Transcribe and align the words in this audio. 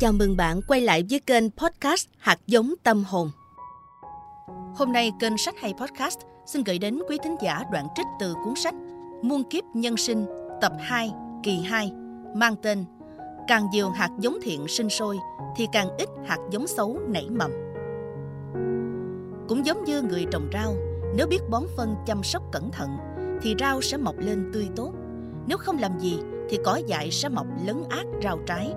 Chào 0.00 0.12
mừng 0.12 0.36
bạn 0.36 0.60
quay 0.68 0.80
lại 0.80 1.04
với 1.10 1.20
kênh 1.20 1.50
podcast 1.50 2.08
Hạt 2.18 2.38
giống 2.46 2.74
tâm 2.82 3.04
hồn. 3.04 3.30
Hôm 4.76 4.92
nay 4.92 5.12
kênh 5.20 5.38
Sách 5.38 5.54
hay 5.58 5.74
Podcast 5.80 6.18
xin 6.46 6.62
gửi 6.64 6.78
đến 6.78 6.98
quý 7.08 7.18
thính 7.24 7.36
giả 7.42 7.62
đoạn 7.72 7.86
trích 7.96 8.06
từ 8.20 8.34
cuốn 8.44 8.54
sách 8.54 8.74
Muôn 9.22 9.44
kiếp 9.44 9.64
nhân 9.74 9.96
sinh 9.96 10.26
tập 10.60 10.72
2 10.80 11.10
kỳ 11.42 11.60
2 11.60 11.92
mang 12.34 12.56
tên 12.62 12.84
Càng 13.48 13.68
nhiều 13.72 13.90
hạt 13.90 14.10
giống 14.18 14.38
thiện 14.42 14.68
sinh 14.68 14.90
sôi 14.90 15.16
thì 15.56 15.66
càng 15.72 15.88
ít 15.98 16.08
hạt 16.26 16.38
giống 16.50 16.66
xấu 16.66 16.98
nảy 17.08 17.30
mầm. 17.30 17.50
Cũng 19.48 19.66
giống 19.66 19.84
như 19.84 20.02
người 20.02 20.26
trồng 20.30 20.50
rau, 20.52 20.74
nếu 21.16 21.26
biết 21.26 21.40
bón 21.50 21.62
phân 21.76 21.94
chăm 22.06 22.22
sóc 22.22 22.42
cẩn 22.52 22.70
thận 22.70 22.96
thì 23.42 23.54
rau 23.58 23.80
sẽ 23.80 23.96
mọc 23.96 24.18
lên 24.18 24.50
tươi 24.54 24.68
tốt. 24.76 24.92
Nếu 25.46 25.58
không 25.58 25.78
làm 25.78 25.98
gì 25.98 26.18
thì 26.50 26.58
cỏ 26.64 26.80
dại 26.86 27.10
sẽ 27.10 27.28
mọc 27.28 27.46
lấn 27.66 27.84
át 27.88 28.06
rau 28.22 28.38
trái. 28.46 28.74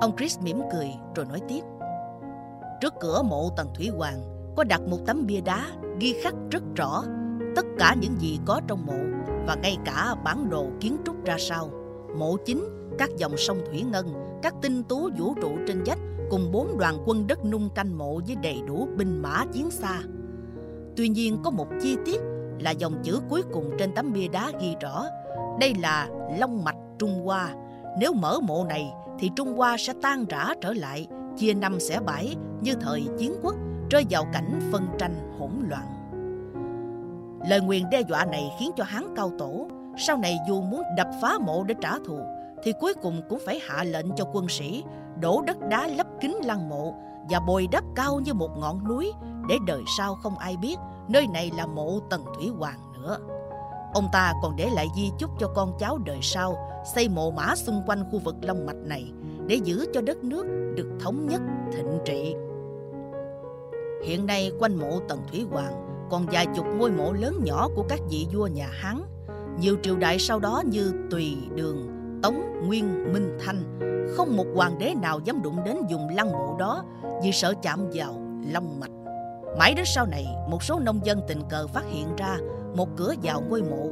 Ông 0.00 0.16
Chris 0.16 0.38
mỉm 0.40 0.60
cười 0.72 0.90
rồi 1.14 1.26
nói 1.26 1.40
tiếp. 1.48 1.60
Trước 2.80 2.94
cửa 3.00 3.22
mộ 3.22 3.50
Tần 3.56 3.68
Thủy 3.74 3.88
Hoàng 3.88 4.20
có 4.56 4.64
đặt 4.64 4.80
một 4.80 4.98
tấm 5.06 5.26
bia 5.26 5.40
đá 5.40 5.66
ghi 6.00 6.14
khắc 6.22 6.34
rất 6.50 6.62
rõ 6.76 7.04
tất 7.56 7.66
cả 7.78 7.94
những 8.00 8.20
gì 8.20 8.38
có 8.46 8.60
trong 8.66 8.86
mộ 8.86 8.98
và 9.46 9.54
ngay 9.54 9.76
cả 9.84 10.14
bản 10.24 10.50
đồ 10.50 10.66
kiến 10.80 10.96
trúc 11.06 11.24
ra 11.24 11.36
sao. 11.38 11.70
Mộ 12.16 12.36
chính, 12.46 12.64
các 12.98 13.10
dòng 13.16 13.36
sông 13.36 13.58
Thủy 13.70 13.82
Ngân, 13.82 14.14
các 14.42 14.54
tinh 14.62 14.82
tú 14.82 15.10
vũ 15.18 15.34
trụ 15.42 15.50
trên 15.66 15.84
dách 15.86 15.98
cùng 16.30 16.52
bốn 16.52 16.78
đoàn 16.78 17.02
quân 17.06 17.26
đất 17.26 17.44
nung 17.44 17.70
canh 17.70 17.98
mộ 17.98 18.20
với 18.26 18.36
đầy 18.42 18.60
đủ 18.66 18.88
binh 18.96 19.22
mã 19.22 19.44
chiến 19.52 19.70
xa. 19.70 20.00
Tuy 20.96 21.08
nhiên 21.08 21.38
có 21.44 21.50
một 21.50 21.66
chi 21.82 21.96
tiết 22.04 22.20
là 22.60 22.70
dòng 22.70 22.94
chữ 23.02 23.20
cuối 23.28 23.42
cùng 23.52 23.70
trên 23.78 23.94
tấm 23.94 24.12
bia 24.12 24.28
đá 24.28 24.52
ghi 24.60 24.76
rõ 24.80 25.06
đây 25.60 25.74
là 25.74 26.08
Long 26.38 26.64
Mạch 26.64 26.76
Trung 26.98 27.24
Hoa. 27.24 27.54
Nếu 28.00 28.12
mở 28.12 28.40
mộ 28.40 28.64
này 28.64 28.92
thì 29.18 29.30
Trung 29.36 29.56
Hoa 29.56 29.76
sẽ 29.78 29.92
tan 30.02 30.24
rã 30.28 30.48
trở 30.60 30.72
lại, 30.72 31.06
chia 31.36 31.54
năm 31.54 31.80
xẻ 31.80 32.00
bảy 32.00 32.36
như 32.60 32.74
thời 32.80 33.04
chiến 33.18 33.34
quốc, 33.42 33.54
rơi 33.90 34.04
vào 34.10 34.24
cảnh 34.32 34.60
phân 34.72 34.86
tranh 34.98 35.38
hỗn 35.38 35.50
loạn. 35.68 35.86
Lời 37.48 37.60
nguyền 37.60 37.82
đe 37.90 38.00
dọa 38.08 38.24
này 38.24 38.50
khiến 38.58 38.70
cho 38.76 38.84
Hán 38.84 39.04
cao 39.16 39.32
tổ 39.38 39.68
sau 39.98 40.16
này 40.16 40.38
dù 40.48 40.60
muốn 40.60 40.82
đập 40.96 41.08
phá 41.22 41.38
mộ 41.40 41.64
để 41.64 41.74
trả 41.80 41.98
thù 42.06 42.18
thì 42.62 42.72
cuối 42.80 42.94
cùng 43.02 43.22
cũng 43.28 43.38
phải 43.46 43.60
hạ 43.68 43.84
lệnh 43.84 44.06
cho 44.16 44.24
quân 44.32 44.48
sĩ 44.48 44.84
đổ 45.20 45.42
đất 45.46 45.56
đá 45.68 45.86
lấp 45.86 46.06
kín 46.20 46.36
lăng 46.44 46.68
mộ 46.68 46.94
và 47.30 47.40
bồi 47.40 47.68
đắp 47.72 47.84
cao 47.94 48.20
như 48.24 48.34
một 48.34 48.50
ngọn 48.58 48.88
núi 48.88 49.12
để 49.48 49.56
đời 49.66 49.82
sau 49.98 50.14
không 50.14 50.38
ai 50.38 50.56
biết 50.56 50.76
nơi 51.08 51.26
này 51.26 51.50
là 51.56 51.66
mộ 51.66 52.00
Tần 52.10 52.24
Thủy 52.34 52.48
Hoàng 52.58 52.78
nữa. 52.92 53.18
Ông 53.94 54.08
ta 54.12 54.32
còn 54.42 54.56
để 54.56 54.70
lại 54.74 54.88
di 54.96 55.10
chúc 55.18 55.30
cho 55.38 55.48
con 55.54 55.72
cháu 55.78 55.98
đời 55.98 56.18
sau 56.22 56.56
xây 56.94 57.08
mộ 57.08 57.30
mã 57.30 57.54
xung 57.56 57.82
quanh 57.86 58.04
khu 58.10 58.18
vực 58.18 58.34
Long 58.42 58.66
Mạch 58.66 58.76
này 58.76 59.12
để 59.46 59.54
giữ 59.54 59.86
cho 59.94 60.00
đất 60.00 60.24
nước 60.24 60.46
được 60.76 60.88
thống 61.00 61.26
nhất 61.26 61.40
thịnh 61.72 61.98
trị. 62.04 62.34
Hiện 64.04 64.26
nay 64.26 64.52
quanh 64.58 64.74
mộ 64.74 65.00
Tần 65.08 65.20
Thủy 65.30 65.46
Hoàng 65.50 66.06
còn 66.10 66.26
vài 66.26 66.46
chục 66.56 66.66
ngôi 66.76 66.90
mộ 66.90 67.12
lớn 67.12 67.40
nhỏ 67.44 67.68
của 67.76 67.84
các 67.88 68.00
vị 68.10 68.26
vua 68.34 68.46
nhà 68.46 68.68
Hán. 68.72 69.02
Nhiều 69.60 69.76
triều 69.82 69.96
đại 69.96 70.18
sau 70.18 70.38
đó 70.38 70.62
như 70.66 70.92
Tùy, 71.10 71.36
Đường, 71.54 71.88
Tống, 72.22 72.42
Nguyên, 72.66 73.12
Minh, 73.12 73.38
Thanh 73.44 73.78
không 74.16 74.36
một 74.36 74.46
hoàng 74.54 74.78
đế 74.78 74.94
nào 75.02 75.20
dám 75.24 75.42
đụng 75.42 75.64
đến 75.64 75.76
dùng 75.88 76.08
lăng 76.08 76.32
mộ 76.32 76.56
đó 76.58 76.84
vì 77.22 77.32
sợ 77.32 77.54
chạm 77.62 77.90
vào 77.94 78.22
long 78.52 78.80
mạch. 78.80 78.97
Mãi 79.56 79.74
đến 79.74 79.84
sau 79.86 80.06
này, 80.06 80.26
một 80.48 80.62
số 80.62 80.80
nông 80.80 81.06
dân 81.06 81.20
tình 81.28 81.40
cờ 81.48 81.66
phát 81.66 81.84
hiện 81.90 82.16
ra 82.16 82.38
một 82.74 82.88
cửa 82.96 83.14
vào 83.22 83.42
ngôi 83.48 83.62
mộ. 83.62 83.88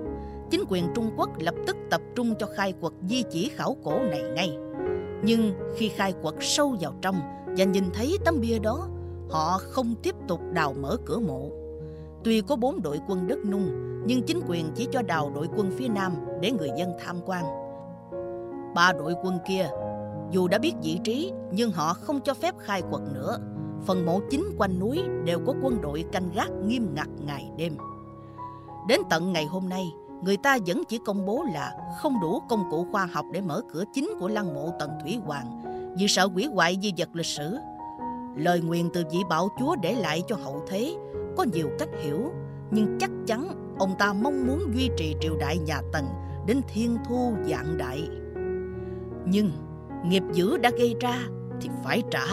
Chính 0.50 0.64
quyền 0.68 0.84
Trung 0.94 1.10
Quốc 1.16 1.30
lập 1.38 1.54
tức 1.66 1.76
tập 1.90 2.00
trung 2.16 2.34
cho 2.38 2.46
khai 2.56 2.72
quật 2.80 2.92
di 3.08 3.22
chỉ 3.30 3.50
khảo 3.54 3.76
cổ 3.84 3.98
này 3.98 4.22
ngay. 4.22 4.56
Nhưng 5.22 5.52
khi 5.76 5.88
khai 5.88 6.14
quật 6.22 6.34
sâu 6.40 6.76
vào 6.80 6.94
trong 7.02 7.20
và 7.46 7.64
nhìn 7.64 7.84
thấy 7.94 8.16
tấm 8.24 8.40
bia 8.40 8.58
đó, 8.58 8.88
họ 9.30 9.58
không 9.58 9.94
tiếp 10.02 10.14
tục 10.28 10.40
đào 10.52 10.74
mở 10.80 10.96
cửa 11.04 11.18
mộ. 11.18 11.50
Tuy 12.24 12.40
có 12.40 12.56
bốn 12.56 12.82
đội 12.82 13.00
quân 13.08 13.26
đất 13.26 13.38
nung, 13.50 13.70
nhưng 14.06 14.22
chính 14.22 14.40
quyền 14.48 14.72
chỉ 14.74 14.88
cho 14.92 15.02
đào 15.02 15.30
đội 15.34 15.48
quân 15.56 15.70
phía 15.78 15.88
nam 15.88 16.12
để 16.40 16.50
người 16.50 16.70
dân 16.78 16.92
tham 17.04 17.16
quan. 17.26 17.44
Ba 18.74 18.92
đội 18.92 19.14
quân 19.22 19.38
kia, 19.48 19.68
dù 20.30 20.48
đã 20.48 20.58
biết 20.58 20.74
vị 20.82 20.98
trí, 21.04 21.32
nhưng 21.50 21.70
họ 21.70 21.94
không 21.94 22.20
cho 22.20 22.34
phép 22.34 22.54
khai 22.58 22.82
quật 22.90 23.02
nữa. 23.14 23.38
Phần 23.84 24.06
mộ 24.06 24.20
chính 24.30 24.44
quanh 24.58 24.78
núi 24.78 25.02
đều 25.24 25.38
có 25.46 25.54
quân 25.62 25.80
đội 25.80 26.04
canh 26.12 26.30
gác 26.34 26.50
nghiêm 26.66 26.94
ngặt 26.94 27.08
ngày 27.26 27.50
đêm. 27.56 27.76
Đến 28.88 29.00
tận 29.10 29.32
ngày 29.32 29.44
hôm 29.44 29.68
nay, 29.68 29.84
người 30.22 30.36
ta 30.36 30.58
vẫn 30.66 30.82
chỉ 30.88 30.98
công 31.04 31.26
bố 31.26 31.44
là 31.54 31.72
không 32.02 32.20
đủ 32.20 32.40
công 32.48 32.70
cụ 32.70 32.86
khoa 32.92 33.06
học 33.06 33.24
để 33.32 33.40
mở 33.40 33.62
cửa 33.72 33.84
chính 33.94 34.10
của 34.20 34.28
lăng 34.28 34.54
mộ 34.54 34.70
Tần 34.78 34.90
Thủy 35.02 35.18
Hoàng 35.24 35.62
vì 35.98 36.08
sợ 36.08 36.28
quỷ 36.34 36.44
hoại 36.44 36.78
di 36.82 36.92
vật 36.96 37.08
lịch 37.12 37.26
sử. 37.26 37.56
Lời 38.36 38.60
nguyền 38.60 38.90
từ 38.90 39.04
vị 39.12 39.18
bảo 39.28 39.48
chúa 39.58 39.76
để 39.82 39.94
lại 39.94 40.22
cho 40.28 40.36
hậu 40.36 40.62
thế 40.68 40.96
có 41.36 41.46
nhiều 41.52 41.68
cách 41.78 41.88
hiểu, 42.02 42.32
nhưng 42.70 42.96
chắc 43.00 43.10
chắn 43.26 43.48
ông 43.78 43.94
ta 43.98 44.12
mong 44.12 44.46
muốn 44.46 44.60
duy 44.74 44.90
trì 44.96 45.14
triều 45.20 45.36
đại 45.36 45.58
nhà 45.58 45.80
Tần 45.92 46.04
đến 46.46 46.60
thiên 46.68 46.96
thu 47.08 47.32
dạng 47.46 47.78
đại. 47.78 48.08
Nhưng 49.26 49.50
nghiệp 50.04 50.22
dữ 50.32 50.56
đã 50.56 50.70
gây 50.78 50.94
ra 51.00 51.18
thì 51.60 51.68
phải 51.84 52.02
trả. 52.10 52.24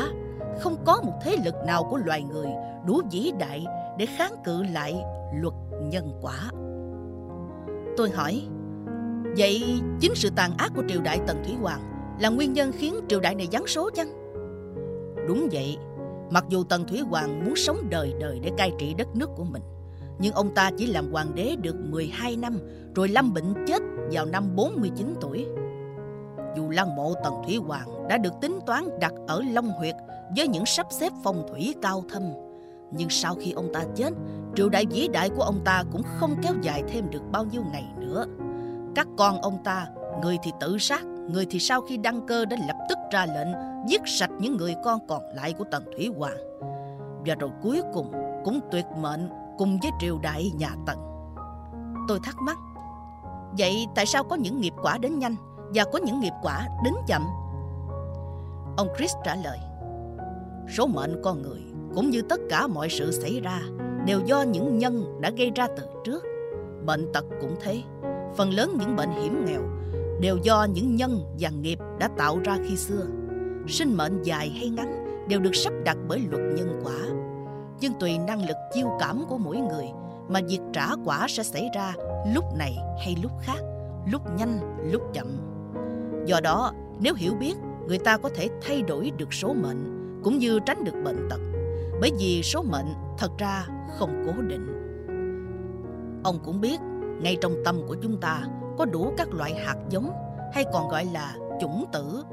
Không 0.59 0.75
có 0.85 1.01
một 1.01 1.13
thế 1.21 1.37
lực 1.45 1.55
nào 1.65 1.87
của 1.89 1.97
loài 1.97 2.23
người 2.23 2.47
đủ 2.87 3.01
vĩ 3.11 3.31
đại 3.39 3.65
để 3.97 4.05
kháng 4.05 4.33
cự 4.43 4.63
lại 4.63 5.03
luật 5.33 5.53
nhân 5.81 6.19
quả. 6.21 6.51
Tôi 7.97 8.09
hỏi, 8.09 8.47
vậy 9.37 9.63
chính 9.99 10.15
sự 10.15 10.29
tàn 10.35 10.57
ác 10.57 10.71
của 10.75 10.83
triều 10.89 11.01
đại 11.01 11.19
Tần 11.27 11.43
Thủy 11.43 11.55
Hoàng 11.61 11.81
là 12.19 12.29
nguyên 12.29 12.53
nhân 12.53 12.71
khiến 12.71 12.95
triều 13.09 13.19
đại 13.19 13.35
này 13.35 13.47
giáng 13.51 13.67
số 13.67 13.89
chăng? 13.95 14.07
Đúng 15.27 15.47
vậy, 15.51 15.77
mặc 16.31 16.45
dù 16.49 16.63
Tần 16.63 16.85
Thủy 16.87 16.99
Hoàng 16.99 17.45
muốn 17.45 17.55
sống 17.55 17.77
đời 17.89 18.13
đời 18.19 18.39
để 18.43 18.51
cai 18.57 18.71
trị 18.79 18.93
đất 18.97 19.15
nước 19.15 19.29
của 19.35 19.43
mình, 19.43 19.61
nhưng 20.19 20.33
ông 20.33 20.53
ta 20.55 20.71
chỉ 20.77 20.85
làm 20.85 21.11
hoàng 21.11 21.35
đế 21.35 21.55
được 21.61 21.75
12 21.89 22.35
năm 22.35 22.59
rồi 22.95 23.07
lâm 23.07 23.33
bệnh 23.33 23.53
chết 23.67 23.81
vào 24.11 24.25
năm 24.25 24.55
49 24.55 25.15
tuổi. 25.21 25.45
Dù 26.57 26.69
lăng 26.69 26.95
mộ 26.95 27.13
Tần 27.23 27.33
Thủy 27.45 27.55
Hoàng 27.55 28.07
đã 28.09 28.17
được 28.17 28.33
tính 28.41 28.59
toán 28.65 28.99
đặt 28.99 29.13
ở 29.27 29.41
Long 29.53 29.69
Huyệt 29.69 29.95
với 30.37 30.47
những 30.47 30.65
sắp 30.65 30.87
xếp 30.89 31.13
phong 31.23 31.47
thủy 31.49 31.75
cao 31.81 32.03
thâm, 32.09 32.23
nhưng 32.91 33.09
sau 33.09 33.35
khi 33.35 33.51
ông 33.51 33.69
ta 33.73 33.83
chết, 33.95 34.09
triều 34.55 34.69
đại 34.69 34.85
vĩ 34.85 35.07
đại 35.13 35.29
của 35.29 35.43
ông 35.43 35.59
ta 35.65 35.83
cũng 35.91 36.01
không 36.19 36.35
kéo 36.41 36.53
dài 36.61 36.83
thêm 36.87 37.09
được 37.09 37.21
bao 37.31 37.45
nhiêu 37.45 37.61
ngày 37.71 37.85
nữa. 37.97 38.25
Các 38.95 39.07
con 39.17 39.41
ông 39.41 39.63
ta, 39.63 39.87
người 40.21 40.37
thì 40.43 40.51
tự 40.59 40.77
sát, 40.77 41.05
người 41.05 41.45
thì 41.49 41.59
sau 41.59 41.81
khi 41.81 41.97
đăng 41.97 42.27
cơ 42.27 42.45
đã 42.45 42.57
lập 42.67 42.77
tức 42.89 42.97
ra 43.11 43.25
lệnh 43.25 43.47
giết 43.87 44.01
sạch 44.05 44.31
những 44.39 44.57
người 44.57 44.75
con 44.83 45.07
còn 45.07 45.21
lại 45.35 45.53
của 45.53 45.65
Tần 45.71 45.83
Thủy 45.95 46.11
Hoàng. 46.17 46.37
Và 47.25 47.35
rồi 47.35 47.49
cuối 47.63 47.81
cùng 47.93 48.11
cũng 48.45 48.59
tuyệt 48.71 48.85
mệnh 48.97 49.29
cùng 49.57 49.79
với 49.81 49.91
triều 49.99 50.19
đại 50.19 50.51
nhà 50.57 50.69
Tần. 50.85 50.97
Tôi 52.07 52.19
thắc 52.23 52.35
mắc, 52.41 52.57
vậy 53.57 53.85
tại 53.95 54.05
sao 54.05 54.23
có 54.23 54.35
những 54.35 54.61
nghiệp 54.61 54.73
quả 54.81 54.97
đến 54.97 55.19
nhanh 55.19 55.35
và 55.75 55.83
có 55.93 55.99
những 55.99 56.19
nghiệp 56.19 56.33
quả 56.41 56.67
đến 56.83 56.93
chậm? 57.07 57.27
Ông 58.77 58.87
Chris 58.97 59.13
trả 59.23 59.35
lời, 59.35 59.57
số 60.69 60.87
mệnh 60.87 61.21
con 61.23 61.41
người 61.41 61.61
cũng 61.95 62.09
như 62.09 62.21
tất 62.21 62.39
cả 62.49 62.67
mọi 62.67 62.89
sự 62.89 63.11
xảy 63.11 63.39
ra 63.39 63.61
đều 64.05 64.21
do 64.25 64.41
những 64.41 64.77
nhân 64.77 65.21
đã 65.21 65.31
gây 65.37 65.51
ra 65.55 65.67
từ 65.77 65.83
trước. 66.03 66.23
Bệnh 66.85 67.13
tật 67.13 67.25
cũng 67.41 67.55
thế, 67.61 67.81
phần 68.35 68.53
lớn 68.53 68.77
những 68.79 68.95
bệnh 68.95 69.11
hiểm 69.11 69.45
nghèo 69.45 69.61
đều 70.21 70.37
do 70.43 70.67
những 70.73 70.95
nhân 70.95 71.19
và 71.39 71.49
nghiệp 71.49 71.79
đã 71.99 72.09
tạo 72.17 72.39
ra 72.43 72.57
khi 72.67 72.77
xưa. 72.77 73.05
Sinh 73.67 73.97
mệnh 73.97 74.21
dài 74.23 74.49
hay 74.49 74.69
ngắn 74.69 75.25
đều 75.27 75.39
được 75.39 75.55
sắp 75.55 75.73
đặt 75.85 75.97
bởi 76.07 76.21
luật 76.29 76.41
nhân 76.57 76.81
quả. 76.83 76.97
Nhưng 77.79 77.93
tùy 77.99 78.17
năng 78.17 78.47
lực 78.47 78.57
chiêu 78.73 78.87
cảm 78.99 79.25
của 79.29 79.37
mỗi 79.37 79.57
người 79.57 79.85
mà 80.29 80.39
việc 80.49 80.59
trả 80.73 80.87
quả 81.05 81.25
sẽ 81.29 81.43
xảy 81.43 81.69
ra 81.75 81.93
lúc 82.33 82.43
này 82.57 82.77
hay 83.03 83.15
lúc 83.23 83.31
khác, 83.41 83.59
lúc 84.11 84.21
nhanh, 84.37 84.59
lúc 84.91 85.01
chậm. 85.13 85.27
Do 86.25 86.39
đó, 86.39 86.73
nếu 86.99 87.13
hiểu 87.13 87.33
biết, 87.39 87.53
người 87.87 87.97
ta 87.97 88.17
có 88.17 88.29
thể 88.35 88.47
thay 88.61 88.81
đổi 88.81 89.11
được 89.17 89.33
số 89.33 89.53
mệnh 89.53 90.02
cũng 90.23 90.37
như 90.37 90.59
tránh 90.59 90.83
được 90.83 90.95
bệnh 91.03 91.27
tật. 91.29 91.39
Bởi 92.01 92.11
vì 92.19 92.41
số 92.43 92.61
mệnh 92.61 92.93
thật 93.17 93.31
ra 93.37 93.65
không 93.99 94.23
cố 94.25 94.41
định. 94.41 94.67
Ông 96.23 96.39
cũng 96.45 96.61
biết, 96.61 96.79
ngay 97.21 97.37
trong 97.41 97.55
tâm 97.65 97.81
của 97.87 97.95
chúng 98.01 98.21
ta 98.21 98.43
có 98.77 98.85
đủ 98.85 99.13
các 99.17 99.33
loại 99.33 99.53
hạt 99.53 99.75
giống 99.89 100.11
hay 100.53 100.65
còn 100.73 100.89
gọi 100.89 101.05
là 101.05 101.35
chủng 101.61 101.85
tử, 101.93 102.23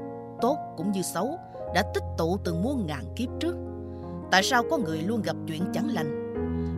tốt 0.41 0.57
cũng 0.77 0.91
như 0.91 1.01
xấu, 1.01 1.37
đã 1.75 1.83
tích 1.93 2.03
tụ 2.17 2.37
từ 2.43 2.53
muôn 2.53 2.85
ngàn 2.85 3.03
kiếp 3.15 3.29
trước. 3.39 3.55
Tại 4.31 4.43
sao 4.43 4.63
có 4.69 4.77
người 4.77 4.97
luôn 4.97 5.21
gặp 5.21 5.35
chuyện 5.47 5.61
chẳng 5.73 5.89
lành? 5.93 6.33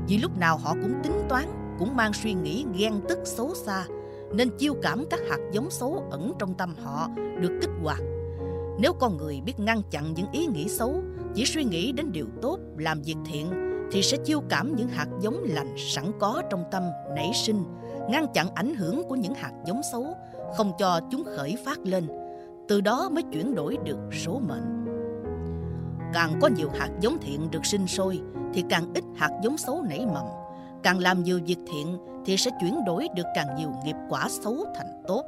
Vì 0.08 0.18
lúc 0.18 0.38
nào 0.38 0.58
họ 0.58 0.74
cũng 0.82 0.94
tính 1.04 1.22
toán, 1.30 1.46
cũng 1.80 1.96
mang 1.96 2.14
suy 2.14 2.34
nghĩ 2.34 2.66
ghen 2.78 2.94
tức 3.10 3.20
xấu 3.24 3.56
xa, 3.56 3.86
nên 4.34 4.50
chiêu 4.58 4.74
cảm 4.82 5.06
các 5.10 5.20
hạt 5.30 5.40
giống 5.52 5.70
xấu 5.70 6.08
ẩn 6.12 6.34
trong 6.40 6.54
tâm 6.54 6.76
họ 6.84 7.08
được 7.16 7.58
kích 7.62 7.72
hoạt. 7.84 8.00
Nếu 8.80 8.94
con 8.94 9.18
người 9.18 9.42
biết 9.46 9.60
ngăn 9.60 9.82
chặn 9.92 10.14
những 10.14 10.32
ý 10.32 10.46
nghĩ 10.46 10.68
xấu, 10.68 11.02
chỉ 11.36 11.46
suy 11.46 11.64
nghĩ 11.64 11.92
đến 11.92 12.12
điều 12.12 12.26
tốt, 12.42 12.60
làm 12.78 13.02
việc 13.02 13.16
thiện, 13.26 13.48
thì 13.92 14.02
sẽ 14.02 14.18
chiêu 14.26 14.42
cảm 14.50 14.76
những 14.76 14.88
hạt 14.88 15.08
giống 15.22 15.44
lành 15.44 15.76
sẵn 15.78 16.12
có 16.20 16.42
trong 16.50 16.64
tâm 16.72 16.84
nảy 17.16 17.32
sinh, 17.34 17.64
ngăn 18.10 18.26
chặn 18.34 18.48
ảnh 18.56 18.76
hưởng 18.76 19.04
của 19.10 19.16
những 19.16 19.34
hạt 19.34 19.52
giống 19.66 19.82
xấu, 19.92 20.06
không 20.58 20.72
cho 20.80 21.00
chúng 21.12 21.24
khởi 21.24 21.56
phát 21.66 21.80
lên. 21.84 22.08
từ 22.68 22.82
đó 22.82 23.10
mới 23.10 23.24
chuyển 23.24 23.56
đổi 23.56 23.78
được 23.84 23.98
số 24.12 24.42
mệnh. 24.48 24.86
Càng 26.14 26.40
có 26.42 26.48
nhiều 26.48 26.70
hạt 26.80 26.90
giống 27.02 27.18
thiện 27.22 27.52
được 27.52 27.66
sinh 27.66 27.88
sôi 27.88 28.20
thì 28.54 28.64
càng 28.70 28.94
ít 28.96 29.04
hạt 29.16 29.30
giống 29.44 29.58
xấu 29.58 29.82
nảy 29.82 30.06
mầm. 30.06 30.26
Càng 30.84 31.00
làm 31.00 31.24
nhiều 31.24 31.40
việc 31.46 31.58
thiện 31.68 31.98
thì 32.26 32.38
sẽ 32.38 32.52
chuyển 32.62 32.86
đổi 32.86 33.08
được 33.16 33.26
càng 33.36 33.56
nhiều 33.58 33.70
nghiệp 33.86 33.96
quả 34.10 34.28
xấu 34.30 34.66
thành 34.76 35.04
tốt. 35.08 35.24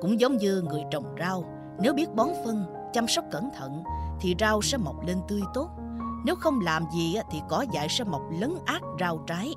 Cũng 0.00 0.20
giống 0.20 0.36
như 0.36 0.62
người 0.62 0.82
trồng 0.90 1.14
rau, 1.18 1.44
nếu 1.80 1.94
biết 1.94 2.14
bón 2.14 2.28
phân, 2.44 2.64
chăm 2.92 3.08
sóc 3.08 3.24
cẩn 3.30 3.50
thận 3.58 3.82
thì 4.20 4.34
rau 4.38 4.62
sẽ 4.62 4.78
mọc 4.78 5.06
lên 5.06 5.18
tươi 5.28 5.40
tốt. 5.54 5.68
Nếu 6.24 6.34
không 6.34 6.60
làm 6.60 6.84
gì 6.94 7.16
thì 7.30 7.40
cỏ 7.48 7.64
dại 7.72 7.86
sẽ 7.90 8.04
mọc 8.04 8.22
lấn 8.40 8.54
át 8.64 8.82
rau 9.00 9.24
trái. 9.26 9.54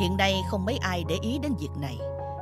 Hiện 0.00 0.16
nay 0.16 0.34
không 0.50 0.64
mấy 0.64 0.76
ai 0.76 1.04
để 1.08 1.16
ý 1.22 1.38
đến 1.42 1.54
việc 1.60 1.70
này. 1.80 1.98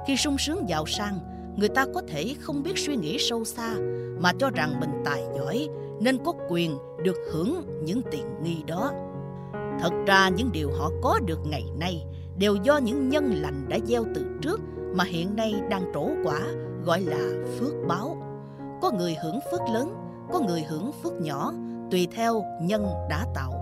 Khi 0.06 0.16
sung 0.16 0.38
sướng 0.38 0.68
giàu 0.68 0.86
sang, 0.86 1.18
người 1.56 1.68
ta 1.68 1.86
có 1.94 2.02
thể 2.08 2.34
không 2.40 2.62
biết 2.62 2.78
suy 2.78 2.96
nghĩ 2.96 3.16
sâu 3.18 3.44
xa 3.44 3.74
mà 4.20 4.32
cho 4.38 4.50
rằng 4.50 4.80
mình 4.80 5.02
tài 5.04 5.24
giỏi 5.36 5.68
nên 6.00 6.18
có 6.24 6.32
quyền 6.48 6.78
được 7.04 7.16
hưởng 7.32 7.82
những 7.84 8.00
tiện 8.10 8.26
nghi 8.42 8.62
đó. 8.66 8.92
Thật 9.80 9.92
ra 10.06 10.28
những 10.28 10.52
điều 10.52 10.70
họ 10.78 10.90
có 11.02 11.18
được 11.26 11.38
ngày 11.46 11.64
nay 11.78 12.06
đều 12.38 12.56
do 12.56 12.76
những 12.76 13.08
nhân 13.08 13.32
lành 13.34 13.68
đã 13.68 13.78
gieo 13.86 14.04
từ 14.14 14.26
trước 14.42 14.60
mà 14.96 15.04
hiện 15.04 15.36
nay 15.36 15.54
đang 15.70 15.84
trổ 15.94 16.08
quả 16.24 16.40
gọi 16.84 17.00
là 17.00 17.46
phước 17.58 17.72
báo. 17.88 18.21
Có 18.82 18.90
người 18.90 19.16
hưởng 19.22 19.38
phước 19.50 19.60
lớn, 19.72 19.94
có 20.32 20.40
người 20.40 20.62
hưởng 20.62 20.92
phước 21.02 21.12
nhỏ, 21.20 21.52
tùy 21.90 22.08
theo 22.12 22.44
nhân 22.62 22.86
đã 23.08 23.26
tạo. 23.34 23.52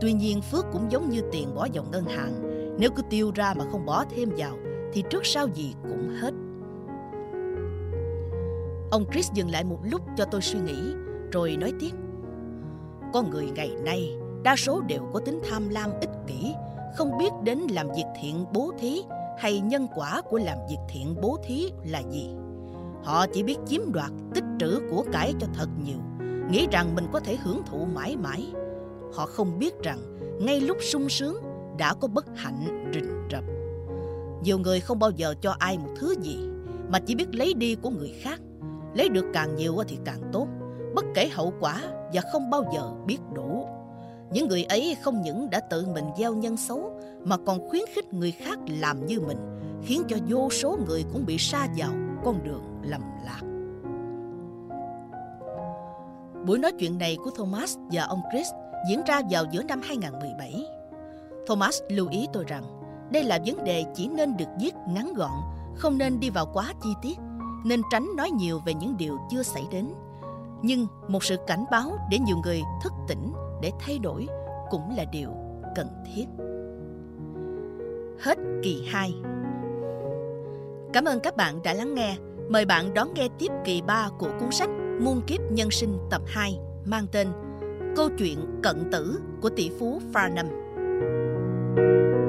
Tuy 0.00 0.12
nhiên 0.12 0.40
phước 0.40 0.64
cũng 0.72 0.92
giống 0.92 1.10
như 1.10 1.22
tiền 1.32 1.54
bỏ 1.54 1.68
vào 1.74 1.84
ngân 1.92 2.04
hàng, 2.04 2.32
nếu 2.78 2.90
cứ 2.96 3.02
tiêu 3.10 3.32
ra 3.34 3.54
mà 3.54 3.64
không 3.72 3.86
bỏ 3.86 4.04
thêm 4.16 4.30
vào 4.36 4.56
thì 4.92 5.04
trước 5.10 5.26
sau 5.26 5.48
gì 5.54 5.74
cũng 5.82 6.08
hết. 6.20 6.34
Ông 8.90 9.04
Chris 9.12 9.32
dừng 9.32 9.50
lại 9.50 9.64
một 9.64 9.78
lúc 9.82 10.02
cho 10.16 10.24
tôi 10.24 10.40
suy 10.40 10.60
nghĩ, 10.60 10.92
rồi 11.32 11.56
nói 11.56 11.72
tiếp. 11.80 11.92
Con 13.12 13.30
người 13.30 13.50
ngày 13.54 13.70
nay 13.84 14.16
đa 14.42 14.56
số 14.56 14.80
đều 14.80 15.02
có 15.12 15.20
tính 15.20 15.40
tham 15.50 15.68
lam 15.68 15.90
ích 16.00 16.10
kỷ, 16.26 16.54
không 16.96 17.18
biết 17.18 17.30
đến 17.42 17.58
làm 17.70 17.88
việc 17.88 18.06
thiện 18.20 18.44
bố 18.52 18.72
thí 18.78 19.02
hay 19.38 19.60
nhân 19.60 19.86
quả 19.94 20.22
của 20.30 20.38
làm 20.38 20.58
việc 20.68 20.78
thiện 20.88 21.14
bố 21.22 21.38
thí 21.44 21.72
là 21.84 22.02
gì. 22.10 22.30
Họ 23.04 23.26
chỉ 23.26 23.42
biết 23.42 23.56
chiếm 23.66 23.92
đoạt, 23.92 24.10
tích 24.34 24.44
trữ 24.58 24.80
của 24.90 25.04
cải 25.12 25.34
cho 25.40 25.46
thật 25.54 25.68
nhiều, 25.84 25.98
nghĩ 26.50 26.66
rằng 26.72 26.94
mình 26.94 27.06
có 27.12 27.20
thể 27.20 27.36
hưởng 27.36 27.62
thụ 27.66 27.84
mãi 27.94 28.16
mãi. 28.16 28.52
Họ 29.14 29.26
không 29.26 29.58
biết 29.58 29.82
rằng 29.82 29.98
ngay 30.40 30.60
lúc 30.60 30.76
sung 30.80 31.08
sướng 31.08 31.42
đã 31.78 31.94
có 31.94 32.08
bất 32.08 32.26
hạnh 32.36 32.90
rình 32.94 33.28
rập. 33.32 33.44
Nhiều 34.42 34.58
người 34.58 34.80
không 34.80 34.98
bao 34.98 35.10
giờ 35.10 35.34
cho 35.40 35.54
ai 35.58 35.78
một 35.78 35.90
thứ 35.98 36.14
gì, 36.22 36.38
mà 36.88 36.98
chỉ 36.98 37.14
biết 37.14 37.34
lấy 37.34 37.54
đi 37.54 37.74
của 37.74 37.90
người 37.90 38.14
khác. 38.22 38.40
Lấy 38.94 39.08
được 39.08 39.24
càng 39.34 39.56
nhiều 39.56 39.76
thì 39.88 39.98
càng 40.04 40.20
tốt, 40.32 40.46
bất 40.94 41.04
kể 41.14 41.28
hậu 41.28 41.52
quả 41.60 41.82
và 42.12 42.22
không 42.32 42.50
bao 42.50 42.64
giờ 42.74 42.90
biết 43.06 43.18
đủ. 43.34 43.66
Những 44.32 44.48
người 44.48 44.64
ấy 44.64 44.96
không 45.02 45.22
những 45.22 45.50
đã 45.50 45.60
tự 45.60 45.86
mình 45.86 46.04
gieo 46.18 46.34
nhân 46.34 46.56
xấu 46.56 47.00
mà 47.24 47.36
còn 47.46 47.68
khuyến 47.68 47.82
khích 47.94 48.14
người 48.14 48.32
khác 48.32 48.58
làm 48.80 49.06
như 49.06 49.20
mình, 49.20 49.38
khiến 49.82 50.02
cho 50.08 50.16
vô 50.28 50.50
số 50.50 50.78
người 50.86 51.04
cũng 51.12 51.26
bị 51.26 51.38
sa 51.38 51.68
vào 51.76 51.90
con 52.24 52.44
đường 52.44 52.62
lầm 52.82 53.02
lạc. 53.24 53.40
Buổi 56.46 56.58
nói 56.58 56.72
chuyện 56.78 56.98
này 56.98 57.16
của 57.24 57.30
Thomas 57.30 57.76
và 57.92 58.02
ông 58.02 58.20
Chris 58.32 58.48
diễn 58.88 59.02
ra 59.06 59.20
vào 59.30 59.44
giữa 59.50 59.62
năm 59.62 59.80
2017. 59.84 60.66
Thomas 61.46 61.80
lưu 61.88 62.08
ý 62.10 62.26
tôi 62.32 62.44
rằng 62.48 62.64
đây 63.10 63.22
là 63.22 63.38
vấn 63.46 63.64
đề 63.64 63.84
chỉ 63.94 64.08
nên 64.08 64.36
được 64.36 64.48
viết 64.60 64.74
ngắn 64.88 65.14
gọn, 65.14 65.30
không 65.76 65.98
nên 65.98 66.20
đi 66.20 66.30
vào 66.30 66.46
quá 66.52 66.72
chi 66.82 66.90
tiết, 67.02 67.18
nên 67.64 67.82
tránh 67.92 68.08
nói 68.16 68.30
nhiều 68.30 68.60
về 68.66 68.74
những 68.74 68.96
điều 68.96 69.18
chưa 69.30 69.42
xảy 69.42 69.66
đến. 69.70 69.88
Nhưng 70.62 70.86
một 71.08 71.24
sự 71.24 71.36
cảnh 71.46 71.64
báo 71.70 71.98
để 72.10 72.18
nhiều 72.18 72.36
người 72.44 72.62
thức 72.82 72.92
tỉnh 73.08 73.32
để 73.62 73.72
thay 73.80 73.98
đổi 73.98 74.26
cũng 74.70 74.96
là 74.96 75.04
điều 75.04 75.30
cần 75.76 75.88
thiết. 76.06 76.24
Hết 78.20 78.38
kỳ 78.62 78.88
2 78.92 79.14
Cảm 80.98 81.04
ơn 81.04 81.20
các 81.20 81.36
bạn 81.36 81.62
đã 81.62 81.74
lắng 81.74 81.94
nghe. 81.94 82.16
Mời 82.48 82.64
bạn 82.64 82.94
đón 82.94 83.14
nghe 83.14 83.28
tiếp 83.38 83.46
kỳ 83.64 83.82
3 83.82 84.08
của 84.18 84.30
cuốn 84.40 84.50
sách 84.50 84.68
Muôn 85.00 85.20
kiếp 85.26 85.40
nhân 85.50 85.70
sinh 85.70 85.98
tập 86.10 86.22
2 86.26 86.58
mang 86.84 87.06
tên 87.12 87.28
Câu 87.96 88.08
chuyện 88.18 88.38
cận 88.62 88.90
tử 88.92 89.20
của 89.40 89.48
tỷ 89.48 89.70
phú 89.78 90.00
Farnham. 90.12 90.46
thank 91.76 92.22
you 92.22 92.27